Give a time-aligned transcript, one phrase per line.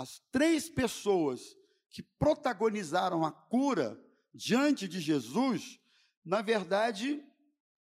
[0.00, 1.54] as três pessoas
[1.90, 5.78] que protagonizaram a cura diante de Jesus,
[6.24, 7.22] na verdade,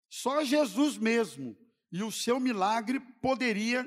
[0.09, 1.57] só Jesus mesmo
[1.91, 3.85] e o seu milagre poderia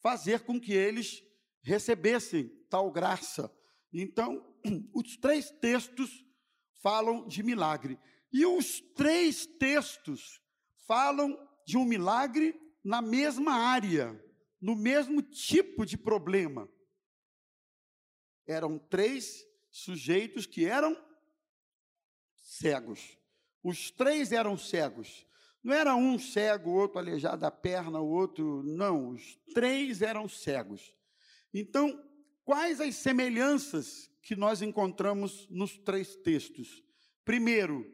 [0.00, 1.22] fazer com que eles
[1.60, 3.54] recebessem tal graça.
[3.92, 4.42] Então,
[4.94, 6.24] os três textos
[6.82, 7.98] falam de milagre.
[8.32, 10.40] E os três textos
[10.86, 14.18] falam de um milagre na mesma área,
[14.58, 16.66] no mesmo tipo de problema.
[18.48, 20.96] Eram três sujeitos que eram
[22.42, 23.18] cegos.
[23.62, 25.26] Os três eram cegos.
[25.62, 28.62] Não era um cego, outro aleijado da perna, o outro.
[28.62, 30.94] Não, os três eram cegos.
[31.52, 32.02] Então,
[32.44, 36.82] quais as semelhanças que nós encontramos nos três textos?
[37.24, 37.84] Primeiro,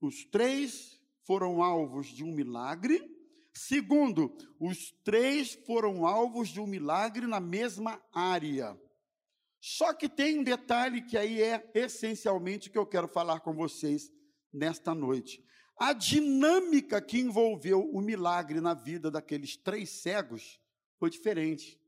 [0.00, 3.14] os três foram alvos de um milagre.
[3.54, 8.78] Segundo, os três foram alvos de um milagre na mesma área.
[9.68, 14.12] Só que tem um detalhe que aí é essencialmente que eu quero falar com vocês
[14.52, 15.44] nesta noite.
[15.76, 20.60] A dinâmica que envolveu o milagre na vida daqueles três cegos
[21.00, 21.80] foi diferente.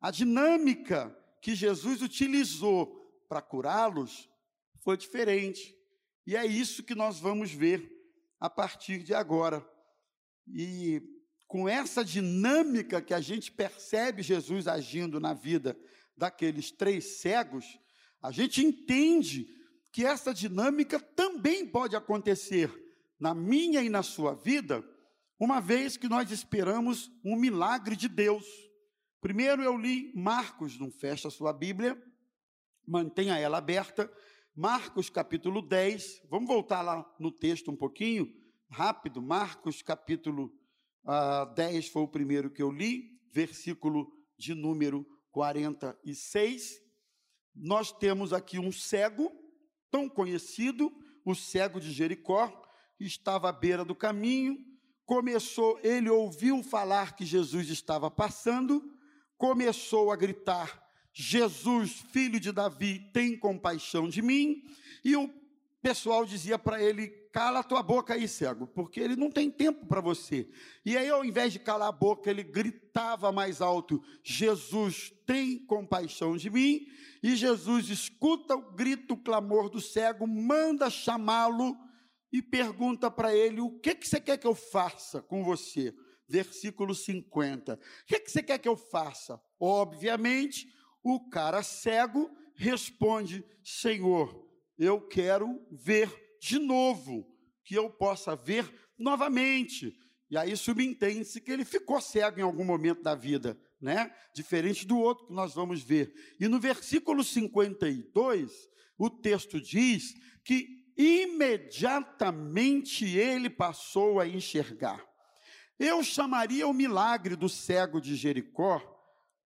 [0.00, 2.96] A dinâmica que Jesus utilizou
[3.28, 4.28] para curá-los
[4.80, 5.78] foi diferente.
[6.26, 7.88] E é isso que nós vamos ver
[8.40, 9.64] a partir de agora.
[10.48, 11.00] E
[11.46, 15.78] com essa dinâmica que a gente percebe Jesus agindo na vida
[16.16, 17.78] daqueles três cegos,
[18.22, 19.46] a gente entende
[19.92, 22.70] que essa dinâmica também pode acontecer
[23.18, 24.84] na minha e na sua vida,
[25.38, 28.44] uma vez que nós esperamos um milagre de Deus.
[29.20, 32.00] Primeiro eu li Marcos, não fecha sua Bíblia,
[32.86, 34.10] mantenha ela aberta,
[34.54, 38.32] Marcos capítulo 10, vamos voltar lá no texto um pouquinho,
[38.70, 40.46] rápido, Marcos capítulo
[41.04, 45.06] uh, ah, 10 foi o primeiro que eu li, versículo de número
[45.36, 46.80] 46.
[47.54, 49.30] Nós temos aqui um cego,
[49.90, 50.90] tão conhecido,
[51.26, 52.50] o cego de Jericó,
[52.98, 54.56] estava à beira do caminho,
[55.04, 58.82] começou, ele ouviu falar que Jesus estava passando,
[59.36, 64.62] começou a gritar: Jesus, filho de Davi, tem compaixão de mim.
[65.04, 65.28] E o
[65.86, 69.86] pessoal dizia para ele: cala a tua boca aí, cego, porque ele não tem tempo
[69.86, 70.50] para você.
[70.84, 76.36] E aí, ao invés de calar a boca, ele gritava mais alto: Jesus, tem compaixão
[76.36, 76.84] de mim.
[77.22, 81.76] E Jesus escuta o grito, o clamor do cego, manda chamá-lo
[82.32, 85.94] e pergunta para ele: O que, que você quer que eu faça com você?
[86.28, 87.74] Versículo 50.
[87.74, 89.40] O que, que você quer que eu faça?
[89.60, 90.66] Obviamente,
[91.00, 94.45] o cara cego responde: Senhor,
[94.78, 96.10] eu quero ver
[96.40, 97.26] de novo,
[97.64, 99.94] que eu possa ver novamente.
[100.30, 104.12] E aí subentende-se que ele ficou cego em algum momento da vida, né?
[104.34, 106.12] Diferente do outro que nós vamos ver.
[106.40, 108.52] E no versículo 52,
[108.98, 110.12] o texto diz
[110.44, 110.66] que
[110.96, 115.04] imediatamente ele passou a enxergar.
[115.78, 118.82] Eu chamaria o milagre do cego de Jericó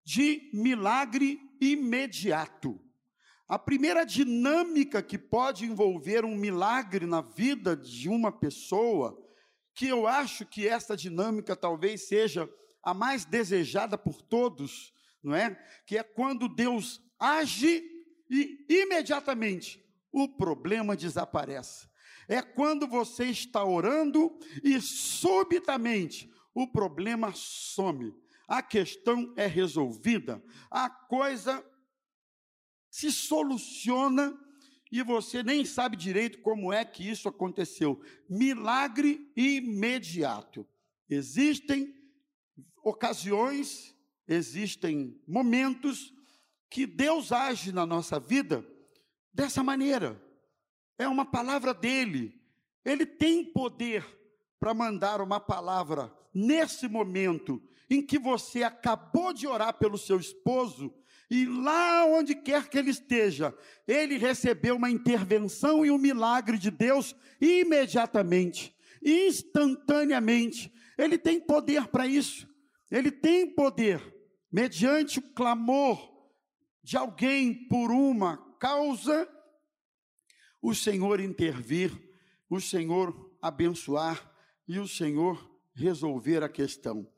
[0.04, 2.80] de milagre imediato.
[3.50, 9.20] A primeira dinâmica que pode envolver um milagre na vida de uma pessoa,
[9.74, 12.48] que eu acho que essa dinâmica talvez seja
[12.80, 15.60] a mais desejada por todos, não é?
[15.84, 17.82] Que é quando Deus age
[18.30, 21.88] e imediatamente o problema desaparece.
[22.28, 28.14] É quando você está orando e subitamente o problema some.
[28.46, 30.40] A questão é resolvida,
[30.70, 31.64] a coisa
[32.90, 34.38] se soluciona
[34.90, 38.02] e você nem sabe direito como é que isso aconteceu.
[38.28, 40.66] Milagre imediato.
[41.08, 41.94] Existem
[42.82, 43.94] ocasiões,
[44.26, 46.12] existem momentos
[46.68, 48.66] que Deus age na nossa vida
[49.32, 50.20] dessa maneira.
[50.98, 52.40] É uma palavra dele.
[52.84, 54.04] Ele tem poder
[54.58, 60.94] para mandar uma palavra nesse momento em que você acabou de orar pelo seu esposo
[61.30, 63.56] e lá onde quer que ele esteja,
[63.86, 70.72] ele recebeu uma intervenção e um milagre de Deus imediatamente, instantaneamente.
[70.98, 72.48] Ele tem poder para isso.
[72.90, 74.02] Ele tem poder,
[74.50, 76.10] mediante o clamor
[76.82, 79.28] de alguém por uma causa,
[80.60, 81.92] o Senhor intervir,
[82.48, 84.30] o Senhor abençoar
[84.66, 87.08] e o Senhor resolver a questão.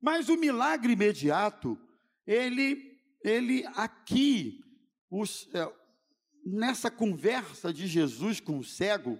[0.00, 1.78] Mas o milagre imediato,
[2.26, 2.95] ele,
[3.26, 4.60] ele aqui,
[5.10, 5.68] os, é,
[6.44, 9.18] nessa conversa de Jesus com o cego,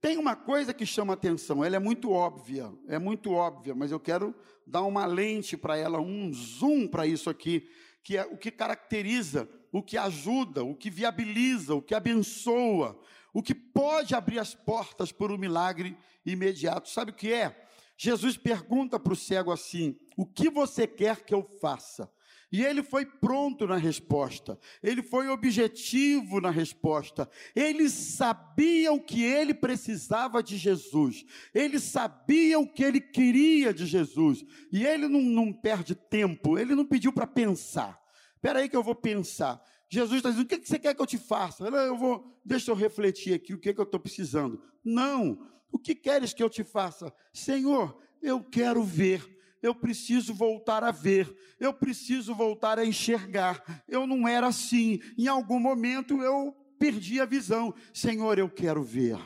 [0.00, 4.00] tem uma coisa que chama atenção, ela é muito óbvia, é muito óbvia, mas eu
[4.00, 4.34] quero
[4.66, 7.68] dar uma lente para ela, um zoom para isso aqui,
[8.02, 13.00] que é o que caracteriza, o que ajuda, o que viabiliza, o que abençoa,
[13.32, 16.88] o que pode abrir as portas por um milagre imediato.
[16.88, 17.64] Sabe o que é?
[17.96, 22.10] Jesus pergunta para o cego assim: O que você quer que eu faça?
[22.52, 27.26] E ele foi pronto na resposta, ele foi objetivo na resposta,
[27.56, 33.86] ele sabia o que ele precisava de Jesus, ele sabia o que ele queria de
[33.86, 37.98] Jesus, e ele não, não perde tempo, ele não pediu para pensar.
[38.34, 39.58] Espera aí que eu vou pensar.
[39.88, 41.64] Jesus está dizendo: o que você quer que eu te faça?
[41.64, 44.62] Eu vou, deixa eu refletir aqui o que, que eu estou precisando.
[44.84, 47.10] Não, o que queres que eu te faça?
[47.32, 53.84] Senhor, eu quero ver eu preciso voltar a ver, eu preciso voltar a enxergar.
[53.88, 57.72] Eu não era assim, em algum momento eu perdi a visão.
[57.94, 59.16] Senhor, eu quero ver.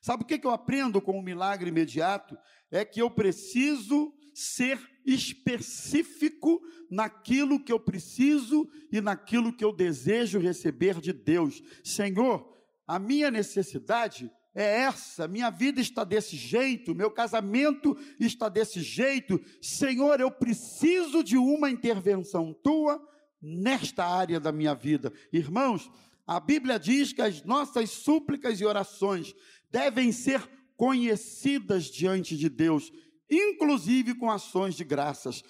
[0.00, 2.38] Sabe o que eu aprendo com o milagre imediato?
[2.70, 10.38] É que eu preciso ser específico naquilo que eu preciso e naquilo que eu desejo
[10.38, 11.62] receber de Deus.
[11.84, 12.56] Senhor,
[12.86, 19.38] a minha necessidade é essa, minha vida está desse jeito, meu casamento está desse jeito.
[19.60, 22.98] Senhor, eu preciso de uma intervenção tua
[23.38, 25.12] nesta área da minha vida.
[25.30, 25.90] Irmãos,
[26.26, 29.34] a Bíblia diz que as nossas súplicas e orações
[29.70, 30.40] devem ser
[30.74, 32.90] conhecidas diante de Deus,
[33.30, 35.44] inclusive com ações de graças.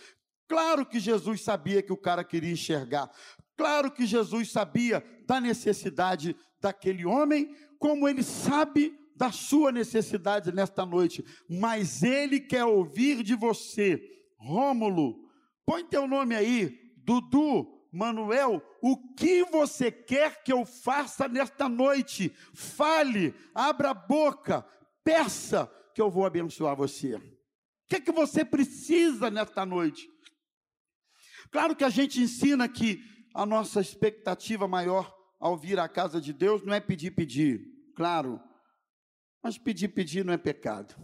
[0.49, 3.09] Claro que Jesus sabia que o cara queria enxergar.
[3.57, 10.85] Claro que Jesus sabia da necessidade daquele homem, como ele sabe da sua necessidade nesta
[10.85, 14.01] noite, mas ele quer ouvir de você.
[14.37, 15.17] Rômulo,
[15.65, 22.31] põe teu nome aí, Dudu, Manuel, o que você quer que eu faça nesta noite?
[22.55, 24.67] Fale, abra a boca,
[25.03, 27.15] peça que eu vou abençoar você.
[27.17, 30.07] O que, é que você precisa nesta noite?
[31.51, 33.03] Claro que a gente ensina que
[33.35, 37.67] a nossa expectativa maior ao vir à casa de Deus não é pedir, pedir.
[37.95, 38.41] Claro,
[39.43, 40.95] mas pedir, pedir não é pecado.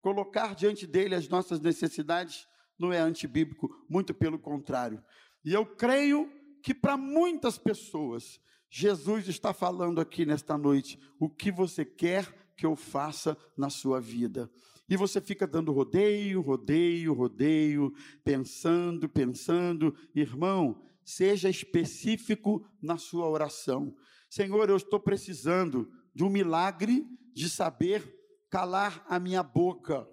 [0.00, 2.46] Colocar diante dele as nossas necessidades
[2.78, 5.02] não é antibíblico, muito pelo contrário.
[5.44, 6.30] E eu creio
[6.62, 8.40] que para muitas pessoas,
[8.70, 14.00] Jesus está falando aqui nesta noite: o que você quer que eu faça na sua
[14.00, 14.50] vida.
[14.88, 17.92] E você fica dando rodeio, rodeio, rodeio,
[18.22, 19.96] pensando, pensando.
[20.14, 23.94] Irmão, seja específico na sua oração.
[24.28, 27.04] Senhor, eu estou precisando de um milagre
[27.34, 28.16] de saber
[28.48, 30.06] calar a minha boca.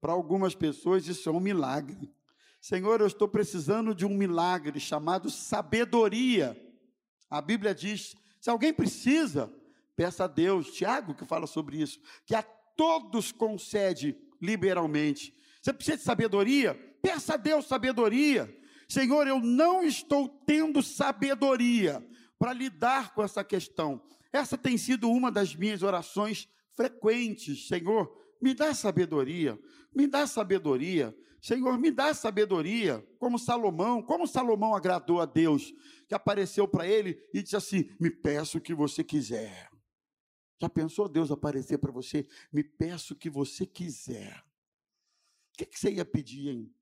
[0.00, 2.12] Para algumas pessoas isso é um milagre.
[2.60, 6.54] Senhor, eu estou precisando de um milagre chamado sabedoria.
[7.30, 9.50] A Bíblia diz: se alguém precisa,
[9.96, 10.70] peça a Deus.
[10.72, 15.34] Tiago que fala sobre isso, que a todos concede liberalmente.
[15.62, 16.74] Você precisa de sabedoria?
[17.00, 18.59] Peça a Deus sabedoria.
[18.90, 22.04] Senhor, eu não estou tendo sabedoria
[22.36, 24.02] para lidar com essa questão.
[24.32, 27.68] Essa tem sido uma das minhas orações frequentes.
[27.68, 29.56] Senhor, me dá sabedoria,
[29.94, 31.16] me dá sabedoria.
[31.40, 35.72] Senhor, me dá sabedoria, como Salomão, como Salomão agradou a Deus,
[36.08, 39.70] que apareceu para ele e disse assim: Me peço o que você quiser.
[40.60, 42.26] Já pensou Deus aparecer para você?
[42.52, 44.44] Me peço o que você quiser.
[45.54, 46.74] O que, que você ia pedir, hein?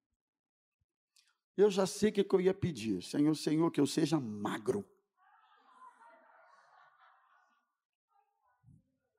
[1.58, 3.02] Eu já sei o que, que eu ia pedir.
[3.02, 4.82] Senhor, Senhor, que eu seja magro.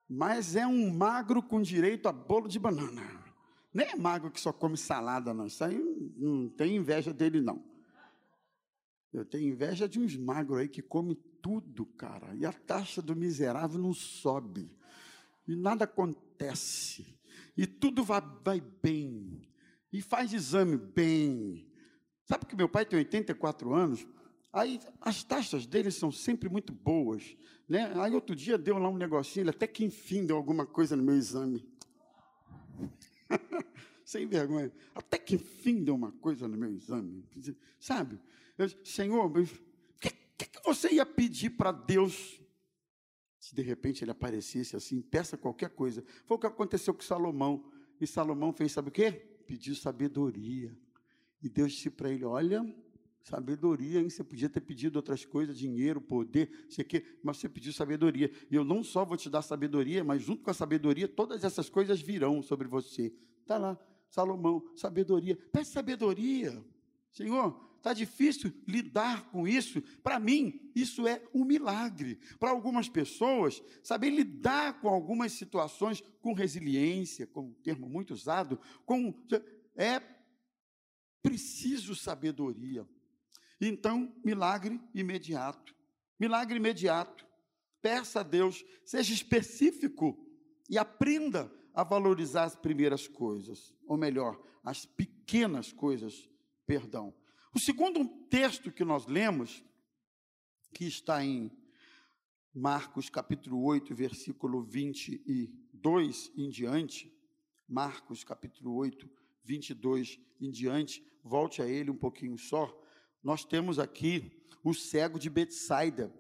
[0.10, 3.24] mas é um magro com direito a bolo de banana.
[3.72, 5.46] Nem é magro que só come salada, não.
[5.46, 5.78] Isso aí
[6.18, 7.64] não tem inveja dele, não.
[9.14, 12.34] Eu tenho inveja de uns magros aí que come tudo, cara.
[12.36, 14.76] E a taxa do miserável não sobe.
[15.48, 17.20] E nada acontece.
[17.56, 19.48] E tudo vai, vai bem.
[19.94, 21.69] E faz exame bem.
[22.30, 24.08] Sabe que meu pai tem 84 anos?
[24.54, 27.36] Aí as taxas dele são sempre muito boas.
[27.68, 27.92] Né?
[28.00, 31.02] Aí outro dia deu lá um negocinho, ele até que enfim deu alguma coisa no
[31.02, 31.68] meu exame.
[34.06, 34.72] Sem vergonha.
[34.94, 37.26] Até que enfim deu uma coisa no meu exame.
[37.80, 38.20] Sabe?
[38.56, 39.46] Eu, Senhor, o
[40.00, 42.40] que, que, que você ia pedir para Deus
[43.40, 46.04] se de repente ele aparecesse assim, peça qualquer coisa.
[46.28, 47.72] Foi o que aconteceu com Salomão.
[48.00, 49.12] E Salomão fez, sabe o quê?
[49.48, 50.78] Pediu sabedoria.
[51.42, 52.64] E Deus disse para ele: Olha,
[53.30, 54.10] Sabedoria, hein?
[54.10, 58.32] Você podia ter pedido outras coisas, dinheiro, poder, sei que, mas você pediu sabedoria.
[58.50, 61.70] E eu não só vou te dar sabedoria, mas junto com a sabedoria, todas essas
[61.70, 63.14] coisas virão sobre você.
[63.42, 63.78] Está lá,
[64.10, 65.38] Salomão, sabedoria.
[65.52, 66.64] Peça sabedoria.
[67.12, 69.82] Senhor, está difícil lidar com isso.
[70.02, 72.20] Para mim, isso é um milagre.
[72.40, 78.60] Para algumas pessoas, saber lidar com algumas situações com resiliência, com um termo muito usado,
[78.86, 79.14] com,
[79.76, 80.02] é
[81.22, 82.88] preciso sabedoria.
[83.60, 85.76] Então, milagre imediato.
[86.20, 87.28] Milagre imediato.
[87.82, 90.18] Peça a Deus, seja específico
[90.70, 96.30] e aprenda a valorizar as primeiras coisas, ou melhor, as pequenas coisas,
[96.66, 97.14] perdão.
[97.54, 99.64] O segundo texto que nós lemos,
[100.74, 101.52] que está em
[102.54, 107.16] Marcos capítulo 8, versículo 22 em diante,
[107.68, 109.10] Marcos capítulo 8,
[109.44, 112.76] 22 em diante, volte a ele um pouquinho só.
[113.24, 116.14] Nós temos aqui o cego de Betsaida,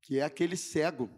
[0.00, 1.08] que é aquele cego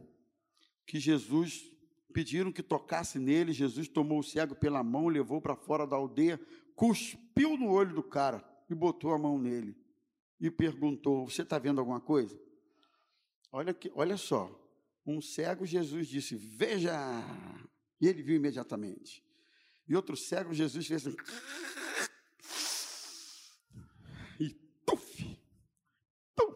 [0.87, 1.71] que Jesus
[2.13, 6.41] pediram que tocasse nele, Jesus tomou o cego pela mão, levou para fora da aldeia,
[6.75, 9.77] cuspiu no olho do cara e botou a mão nele
[10.41, 12.41] e perguntou: Você está vendo alguma coisa?
[13.53, 14.51] Olha, que, olha só,
[15.05, 16.95] um cego, Jesus disse: Veja!
[18.01, 19.26] E ele viu imediatamente.
[19.89, 21.17] E outro cego, Jesus fez assim.
[24.41, 24.51] E
[24.85, 25.39] tuf!
[26.35, 26.55] Tum.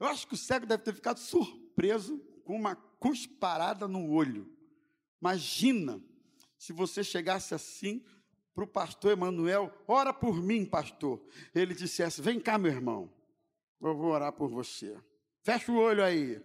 [0.00, 4.50] Eu acho que o cego deve ter ficado surpreso com uma cusparada no olho.
[5.20, 6.02] Imagina
[6.58, 8.04] se você chegasse assim
[8.54, 11.24] para o pastor Emanuel, ora por mim, pastor.
[11.54, 13.12] Ele dissesse: Vem cá, meu irmão,
[13.80, 14.96] eu vou orar por você.
[15.42, 16.40] Fecha o olho aí.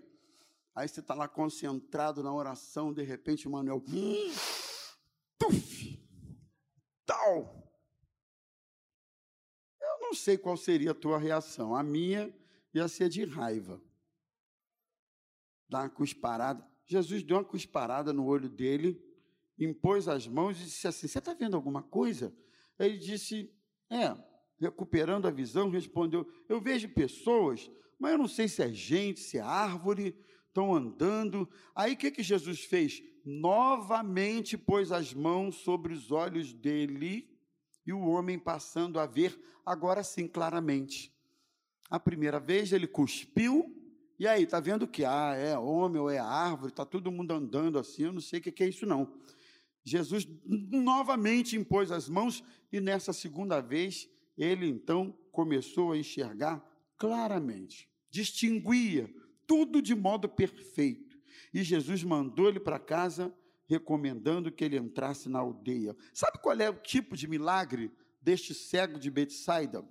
[0.73, 4.31] Aí você está lá concentrado na oração, de repente o Manuel, hum,
[5.37, 5.99] tuf,
[7.03, 7.67] tal.
[9.81, 11.75] Eu não sei qual seria a tua reação.
[11.75, 12.33] A minha
[12.73, 13.81] ia ser de raiva.
[15.69, 16.65] Dar uma cusparada.
[16.85, 19.01] Jesus deu uma cusparada no olho dele,
[19.59, 22.35] impôs as mãos e disse assim: Você está vendo alguma coisa?
[22.79, 23.53] Ele disse:
[23.89, 24.15] É,
[24.59, 27.69] recuperando a visão, respondeu: Eu vejo pessoas,
[27.99, 30.15] mas eu não sei se é gente, se é árvore,
[30.47, 31.49] estão andando.
[31.75, 33.01] Aí o que, que Jesus fez?
[33.25, 37.29] Novamente pôs as mãos sobre os olhos dele
[37.87, 41.11] e o homem passando a ver, agora sim, claramente.
[41.89, 43.73] A primeira vez ele cuspiu
[44.19, 47.77] e aí, tá vendo que ah, é homem ou é árvore, tá todo mundo andando
[47.77, 49.13] assim, eu não sei o que é isso não.
[49.83, 56.65] Jesus novamente impôs as mãos e nessa segunda vez ele então começou a enxergar
[56.97, 59.09] claramente, distinguia
[59.45, 61.17] tudo de modo perfeito.
[61.53, 63.33] E Jesus mandou ele para casa,
[63.67, 65.95] recomendando que ele entrasse na aldeia.
[66.13, 69.87] Sabe qual é o tipo de milagre deste cego de Betsaida?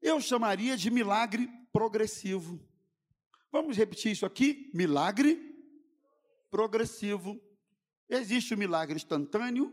[0.00, 2.60] Eu chamaria de milagre progressivo.
[3.50, 4.70] Vamos repetir isso aqui?
[4.74, 5.40] Milagre
[6.50, 7.40] progressivo.
[8.08, 9.72] Existe o milagre instantâneo,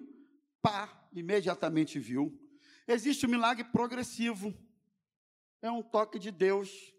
[0.61, 2.39] pá, imediatamente viu.
[2.87, 4.53] Existe o milagre progressivo.
[5.61, 6.93] É um toque de Deus.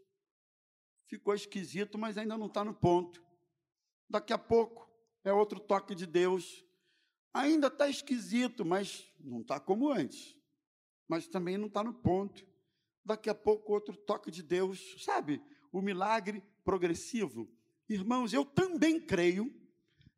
[1.06, 3.24] Ficou esquisito, mas ainda não está no ponto.
[4.08, 4.89] Daqui a pouco
[5.24, 6.64] é outro toque de Deus.
[7.32, 10.36] Ainda está esquisito, mas não está como antes.
[11.06, 12.46] Mas também não está no ponto.
[13.04, 15.42] Daqui a pouco outro toque de Deus, sabe?
[15.72, 17.48] O milagre progressivo.
[17.88, 19.52] Irmãos, eu também creio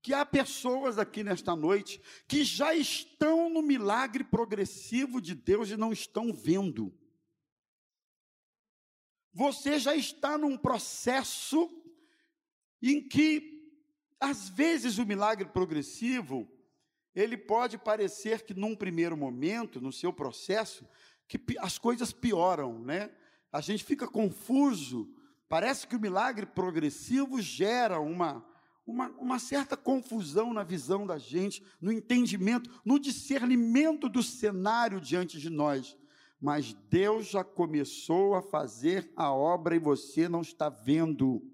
[0.03, 5.77] que há pessoas aqui nesta noite que já estão no milagre progressivo de Deus e
[5.77, 6.93] não estão vendo.
[9.33, 11.71] Você já está num processo
[12.83, 13.52] em que,
[14.23, 16.49] às vezes, o milagre progressivo,
[17.15, 20.89] ele pode parecer que, num primeiro momento, no seu processo,
[21.29, 23.11] que as coisas pioram, né?
[23.51, 25.15] A gente fica confuso
[25.53, 28.43] Parece que o milagre progressivo gera uma,
[28.87, 35.39] uma, uma, certa confusão na visão da gente, no entendimento, no discernimento do cenário diante
[35.39, 35.95] de nós.
[36.41, 41.47] Mas Deus já começou a fazer a obra e você não está vendo.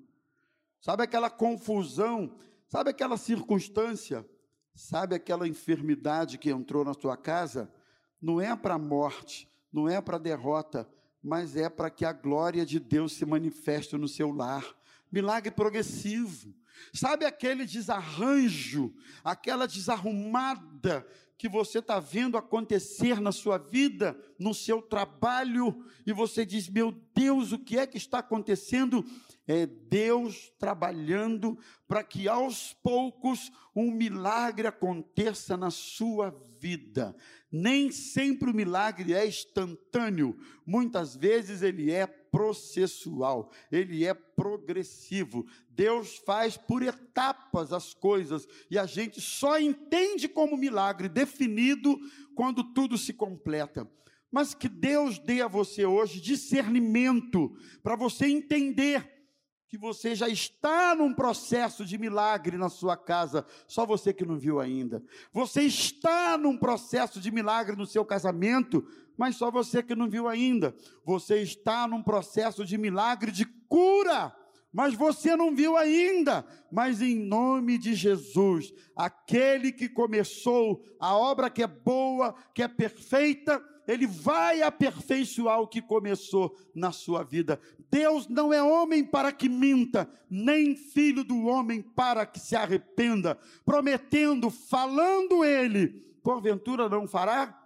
[0.80, 2.38] Sabe aquela confusão?
[2.68, 4.28] Sabe aquela circunstância?
[4.74, 7.72] Sabe aquela enfermidade que entrou na sua casa?
[8.20, 10.86] Não é para a morte, não é para a derrota,
[11.22, 14.64] mas é para que a glória de Deus se manifeste no seu lar.
[15.10, 16.54] Milagre progressivo.
[16.92, 18.94] Sabe aquele desarranjo,
[19.24, 21.06] aquela desarrumada
[21.38, 26.90] que você está vendo acontecer na sua vida, no seu trabalho, e você diz: Meu
[27.14, 29.04] Deus, o que é que está acontecendo?
[29.46, 31.56] É Deus trabalhando
[31.86, 36.30] para que aos poucos um milagre aconteça na sua
[36.60, 37.16] vida.
[37.50, 45.46] Nem sempre o milagre é instantâneo, muitas vezes ele é processual, ele é progressivo.
[45.70, 51.98] Deus faz por etapas as coisas e a gente só entende como milagre definido
[52.34, 53.90] quando tudo se completa.
[54.30, 59.18] Mas que Deus dê a você hoje discernimento para você entender
[59.68, 64.38] que você já está num processo de milagre na sua casa, só você que não
[64.38, 65.04] viu ainda.
[65.30, 68.86] Você está num processo de milagre no seu casamento,
[69.18, 70.74] mas só você que não viu ainda.
[71.04, 74.32] Você está num processo de milagre de cura,
[74.72, 76.46] mas você não viu ainda.
[76.70, 82.68] Mas em nome de Jesus, aquele que começou a obra que é boa, que é
[82.68, 87.58] perfeita, ele vai aperfeiçoar o que começou na sua vida.
[87.90, 93.36] Deus não é homem para que minta, nem filho do homem para que se arrependa,
[93.64, 95.88] prometendo, falando ele,
[96.22, 97.58] porventura não fará?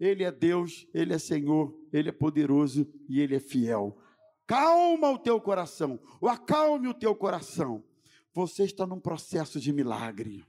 [0.00, 3.98] Ele é Deus, Ele é Senhor, Ele é poderoso e Ele é fiel.
[4.46, 7.84] Calma o teu coração, ou acalme o teu coração.
[8.32, 10.42] Você está num processo de milagre.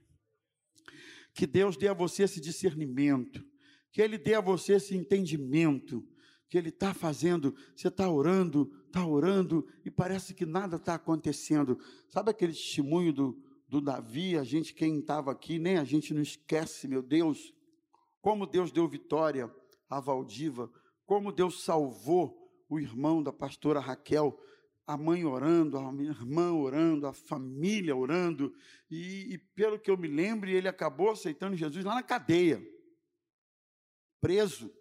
[1.34, 3.46] Que Deus dê a você esse discernimento,
[3.92, 6.08] que Ele dê a você esse entendimento,
[6.48, 7.54] que Ele está fazendo.
[7.76, 11.78] Você está orando, está orando e parece que nada está acontecendo.
[12.08, 14.38] Sabe aquele testemunho do, do Davi?
[14.38, 17.54] A gente, quem estava aqui, nem a gente não esquece, meu Deus
[18.22, 19.54] como Deus deu vitória
[19.90, 20.72] a Valdiva,
[21.06, 24.40] como Deus salvou o irmão da pastora Raquel,
[24.88, 28.54] a mãe orando, a irmã orando, a família orando,
[28.90, 32.62] e, e pelo que eu me lembro, ele acabou aceitando Jesus lá na cadeia,
[34.22, 34.74] preso.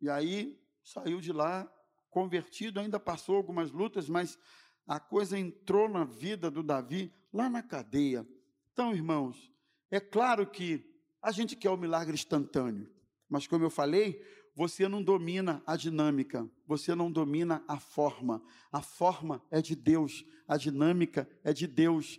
[0.00, 1.70] E aí saiu de lá
[2.10, 4.38] convertido, ainda passou algumas lutas, mas
[4.86, 8.26] a coisa entrou na vida do Davi lá na cadeia.
[8.72, 9.52] Então, irmãos,
[9.90, 12.88] é claro que a gente quer o milagre instantâneo,
[13.28, 14.22] mas como eu falei,
[14.58, 18.42] você não domina a dinâmica, você não domina a forma.
[18.72, 22.18] A forma é de Deus, a dinâmica é de Deus.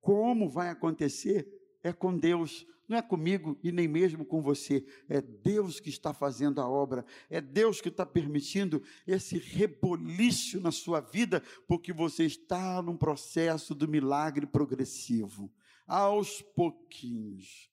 [0.00, 1.48] Como vai acontecer
[1.82, 4.86] é com Deus, não é comigo e nem mesmo com você.
[5.08, 10.70] É Deus que está fazendo a obra, é Deus que está permitindo esse reboliço na
[10.70, 15.50] sua vida, porque você está num processo do milagre progressivo,
[15.84, 17.71] aos pouquinhos.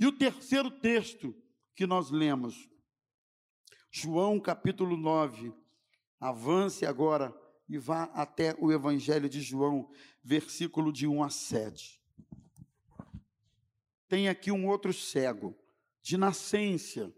[0.00, 1.36] E o terceiro texto
[1.76, 2.70] que nós lemos,
[3.90, 5.52] João capítulo 9.
[6.18, 7.34] Avance agora
[7.68, 9.90] e vá até o Evangelho de João,
[10.24, 12.00] versículo de 1 a 7.
[14.08, 15.54] Tem aqui um outro cego,
[16.00, 17.14] de nascença.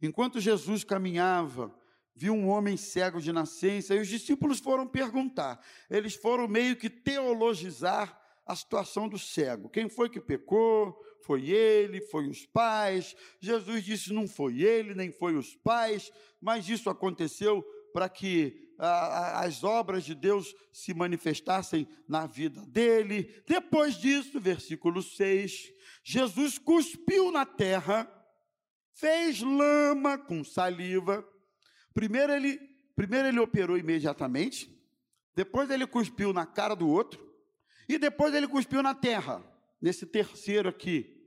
[0.00, 1.76] Enquanto Jesus caminhava,
[2.14, 5.60] viu um homem cego de nascença, e os discípulos foram perguntar.
[5.90, 8.19] Eles foram meio que teologizar
[8.50, 9.68] a situação do cego.
[9.68, 10.98] Quem foi que pecou?
[11.30, 13.14] foi ele, foi os pais.
[13.38, 16.10] Jesus disse: não foi ele, nem foi os pais,
[16.40, 23.42] mas isso aconteceu para que a, as obras de Deus se manifestassem na vida dele.
[23.46, 28.10] Depois disso, versículo 6, Jesus cuspiu na terra,
[28.94, 31.24] fez lama com saliva.
[31.92, 32.58] Primeiro ele,
[32.96, 34.68] primeiro ele operou imediatamente,
[35.34, 37.29] depois ele cuspiu na cara do outro,
[37.94, 39.42] e depois ele cuspiu na terra
[39.80, 41.26] nesse terceiro aqui,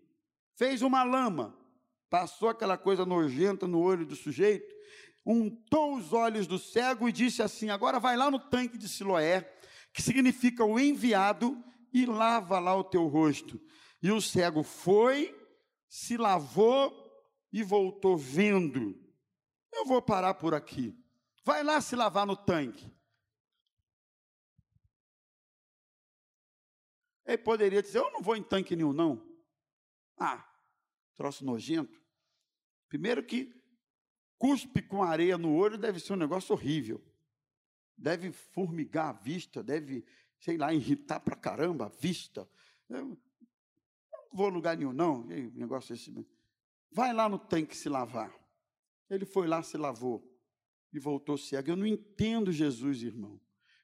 [0.55, 1.57] fez uma lama,
[2.09, 4.73] passou aquela coisa nojenta no olho do sujeito,
[5.25, 9.51] untou os olhos do cego e disse assim: Agora vai lá no tanque de Siloé,
[9.91, 13.59] que significa o enviado, e lava lá o teu rosto.
[14.01, 15.35] E o cego foi,
[15.89, 16.93] se lavou
[17.51, 18.95] e voltou vendo.
[19.71, 20.95] Eu vou parar por aqui.
[21.43, 22.92] Vai lá se lavar no tanque.
[27.25, 29.23] Ele poderia dizer: Eu não vou em tanque nenhum, não.
[30.17, 30.47] Ah,
[31.15, 32.01] troço nojento.
[32.87, 33.53] Primeiro que
[34.37, 37.03] cuspe com areia no olho deve ser um negócio horrível.
[37.97, 40.05] Deve formigar a vista, deve,
[40.39, 42.47] sei lá, irritar pra caramba a vista.
[42.89, 43.17] Eu não
[44.31, 45.31] vou lugar nenhum, não.
[45.31, 46.13] E negócio esse.
[46.91, 48.33] Vai lá no tanque se lavar.
[49.09, 50.27] Ele foi lá, se lavou
[50.91, 51.71] e voltou cego.
[51.71, 53.39] Eu não entendo Jesus, irmão.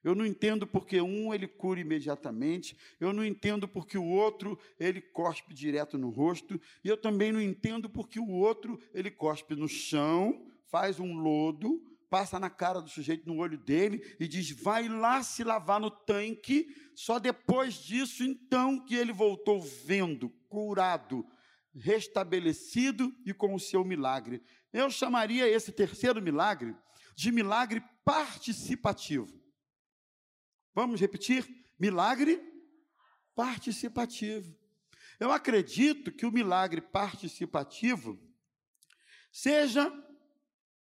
[0.09, 4.99] Eu não entendo porque um ele cura imediatamente, eu não entendo porque o outro ele
[4.99, 9.67] cospe direto no rosto, e eu também não entendo porque o outro ele cospe no
[9.67, 14.87] chão, faz um lodo, passa na cara do sujeito, no olho dele, e diz: vai
[14.87, 16.75] lá se lavar no tanque.
[16.95, 21.23] Só depois disso, então, que ele voltou vendo, curado,
[21.75, 24.41] restabelecido e com o seu milagre.
[24.73, 26.75] Eu chamaria esse terceiro milagre
[27.15, 29.39] de milagre participativo.
[30.73, 31.47] Vamos repetir?
[31.79, 32.41] Milagre
[33.35, 34.55] participativo.
[35.19, 38.19] Eu acredito que o milagre participativo
[39.31, 39.91] seja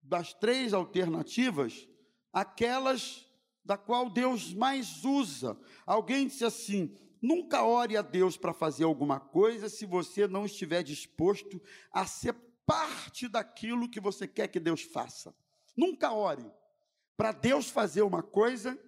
[0.02, 1.88] das três alternativas
[2.32, 3.28] aquelas
[3.64, 5.58] da qual Deus mais usa.
[5.86, 10.82] Alguém disse assim: nunca ore a Deus para fazer alguma coisa se você não estiver
[10.82, 12.34] disposto a ser
[12.66, 15.34] parte daquilo que você quer que Deus faça.
[15.76, 16.50] Nunca ore
[17.16, 18.78] para Deus fazer uma coisa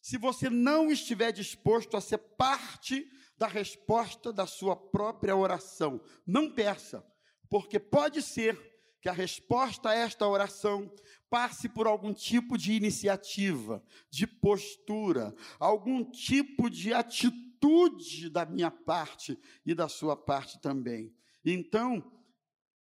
[0.00, 6.00] se você não estiver disposto a ser parte da resposta da sua própria oração.
[6.26, 7.04] Não peça,
[7.48, 8.58] porque pode ser
[9.00, 10.92] que a resposta a esta oração
[11.30, 19.38] passe por algum tipo de iniciativa, de postura, algum tipo de atitude da minha parte
[19.64, 21.14] e da sua parte também.
[21.44, 22.12] Então,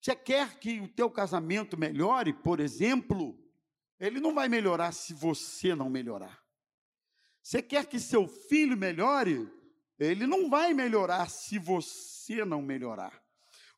[0.01, 3.39] você quer que o teu casamento melhore, por exemplo,
[3.97, 6.42] ele não vai melhorar se você não melhorar.
[7.43, 9.47] Você quer que seu filho melhore,
[9.99, 13.21] ele não vai melhorar se você não melhorar.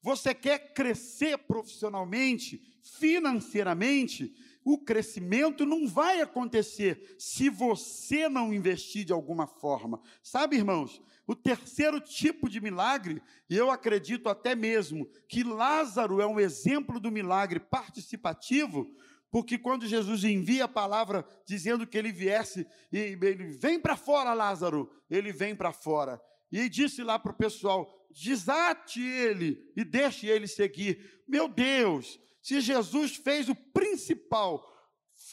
[0.04, 9.12] Você quer crescer profissionalmente, financeiramente, o crescimento não vai acontecer se você não investir de
[9.12, 10.00] alguma forma.
[10.22, 16.28] Sabe, irmãos, o terceiro tipo de milagre, e eu acredito até mesmo que Lázaro é
[16.28, 18.96] um exemplo do milagre participativo,
[19.36, 24.34] porque quando Jesus envia a palavra dizendo que ele viesse, e ele vem para fora,
[24.34, 26.22] Lázaro, ele vem para fora.
[26.50, 31.22] E disse lá para o pessoal: desate ele e deixe ele seguir.
[31.28, 34.66] Meu Deus, se Jesus fez o principal,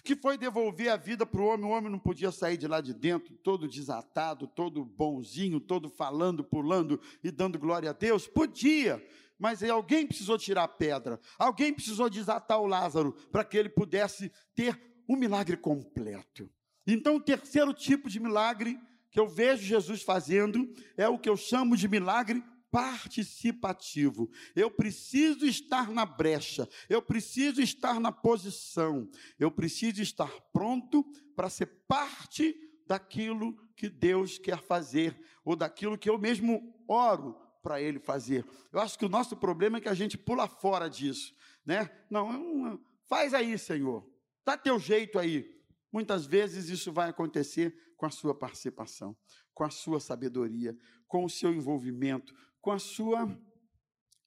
[0.03, 2.81] que foi devolver a vida para o homem, o homem não podia sair de lá
[2.81, 8.27] de dentro, todo desatado, todo bonzinho, todo falando, pulando e dando glória a Deus?
[8.27, 9.01] Podia,
[9.43, 14.31] mas alguém precisou tirar a pedra, alguém precisou desatar o Lázaro para que ele pudesse
[14.55, 16.49] ter um milagre completo.
[16.87, 18.79] Então, o terceiro tipo de milagre
[19.11, 24.31] que eu vejo Jesus fazendo é o que eu chamo de milagre participativo.
[24.55, 31.51] Eu preciso estar na brecha, eu preciso estar na posição, eu preciso estar pronto para
[31.51, 32.55] ser parte
[32.87, 38.45] daquilo que Deus quer fazer, ou daquilo que eu mesmo oro para Ele fazer.
[38.73, 41.91] Eu acho que o nosso problema é que a gente pula fora disso, né?
[42.11, 44.07] Não, faz aí, Senhor,
[44.45, 45.49] dá teu jeito aí.
[45.93, 49.17] Muitas vezes isso vai acontecer com a sua participação,
[49.55, 53.29] com a sua sabedoria, com o seu envolvimento, com a sua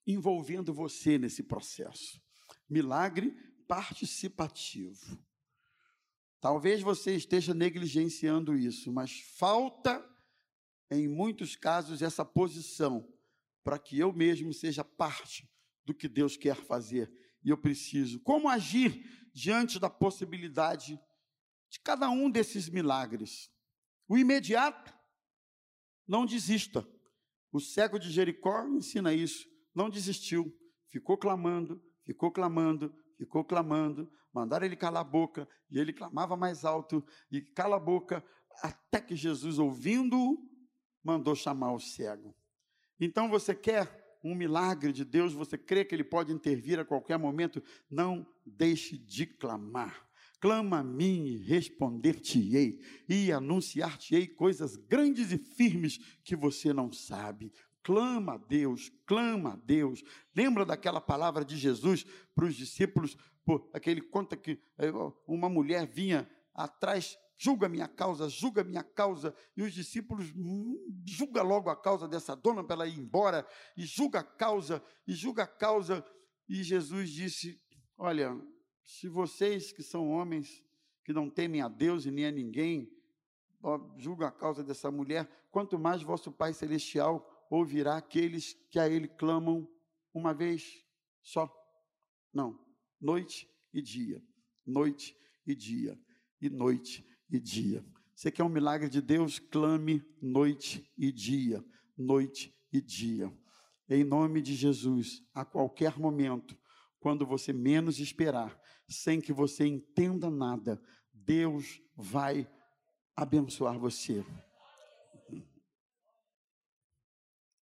[0.08, 2.22] envolvendo você nesse processo.
[2.70, 3.32] Milagre
[3.68, 5.20] participativo.
[6.40, 10.08] Talvez você esteja negligenciando isso, mas falta
[10.92, 13.12] em muitos casos essa posição
[13.66, 15.50] para que eu mesmo seja parte
[15.84, 17.12] do que Deus quer fazer
[17.44, 18.20] e eu preciso.
[18.20, 21.00] Como agir diante da possibilidade
[21.68, 23.52] de cada um desses milagres?
[24.08, 24.94] O imediato,
[26.08, 26.88] não desista.
[27.52, 29.48] O cego de Jericó ensina isso.
[29.74, 30.56] Não desistiu,
[30.88, 34.12] ficou clamando, ficou clamando, ficou clamando.
[34.32, 38.24] Mandaram ele calar a boca e ele clamava mais alto e cala a boca
[38.62, 40.38] até que Jesus, ouvindo-o,
[41.04, 42.36] mandou chamar o cego.
[43.00, 47.20] Então você quer um milagre de Deus, você crê que ele pode intervir a qualquer
[47.20, 50.04] momento, não deixe de clamar.
[50.40, 57.52] Clama a mim e responder-te-ei, e anunciar-te-ei coisas grandes e firmes que você não sabe.
[57.84, 60.04] Clama a Deus, clama a Deus.
[60.36, 62.04] Lembra daquela palavra de Jesus
[62.34, 63.16] para os discípulos?
[63.74, 64.92] Aquele conta que eh,
[65.28, 71.44] uma mulher vinha atrás, julga minha causa, julga minha causa, e os discípulos hum, julga
[71.44, 75.44] logo a causa dessa dona para ela ir embora, e julga a causa, e julga
[75.44, 76.04] a causa,
[76.48, 77.62] e Jesus disse:
[77.98, 78.36] Olha,
[78.84, 80.64] se vocês que são homens,
[81.04, 82.92] que não temem a Deus e nem a ninguém,
[83.98, 89.08] julgam a causa dessa mulher, quanto mais vosso Pai Celestial ouvirá aqueles que a Ele
[89.08, 89.68] clamam
[90.14, 90.84] uma vez
[91.22, 91.52] só.
[92.34, 92.60] Não,
[93.00, 94.22] noite e dia,
[94.66, 96.00] noite e dia,
[96.46, 97.84] e noite e dia.
[98.16, 99.40] Você quer um milagre de Deus?
[99.40, 101.64] Clame noite e dia,
[101.98, 103.32] noite e dia.
[103.90, 106.58] Em nome de Jesus, a qualquer momento,
[107.00, 110.82] quando você menos esperar, sem que você entenda nada,
[111.14, 112.50] Deus vai
[113.16, 114.24] abençoar você.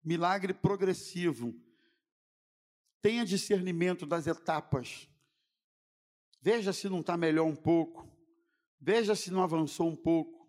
[0.04, 1.54] Milagre progressivo.
[3.02, 5.10] Tenha discernimento das etapas.
[6.42, 8.13] Veja se não está melhor um pouco.
[8.86, 10.46] Veja se não avançou um pouco.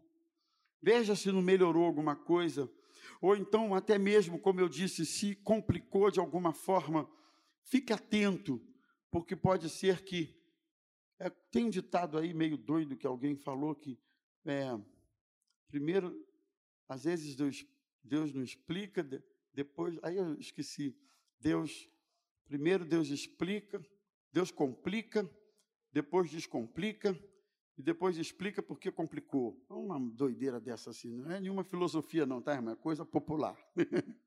[0.83, 2.69] Veja se não melhorou alguma coisa.
[3.21, 7.09] Ou então, até mesmo, como eu disse, se complicou de alguma forma.
[7.63, 8.61] Fique atento,
[9.09, 10.37] porque pode ser que
[11.17, 13.97] é, tem um ditado aí meio doido que alguém falou que,
[14.45, 14.77] é,
[15.69, 16.27] primeiro,
[16.89, 17.65] às vezes Deus,
[18.03, 20.99] Deus não explica, de, depois, aí eu esqueci.
[21.39, 21.89] Deus,
[22.47, 23.81] primeiro Deus explica,
[24.33, 25.31] Deus complica,
[25.93, 27.17] depois descomplica,
[27.77, 29.61] e depois explica porque complicou.
[29.69, 32.75] É uma doideira dessa assim, não é nenhuma filosofia, não, tá, irmão?
[32.75, 33.59] É coisa popular.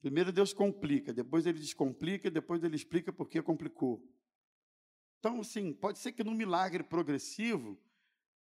[0.00, 4.06] Primeiro Deus complica, depois ele descomplica, depois ele explica porque complicou.
[5.18, 7.80] Então, assim, pode ser que no milagre progressivo,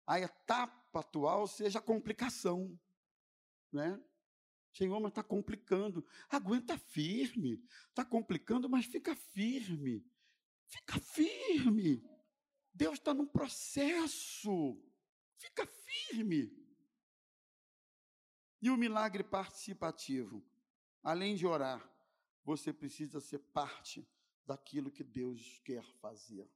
[0.05, 2.77] a etapa atual seja a complicação,
[3.73, 4.01] né?
[4.73, 6.05] Senhor, mas está complicando.
[6.29, 7.63] Aguenta firme.
[7.89, 10.05] Está complicando, mas fica firme.
[10.67, 12.03] Fica firme.
[12.75, 14.81] Deus está num processo.
[15.37, 16.51] Fica firme.
[18.61, 20.43] E o milagre participativo.
[21.03, 21.83] Além de orar,
[22.45, 24.07] você precisa ser parte
[24.47, 26.49] daquilo que Deus quer fazer.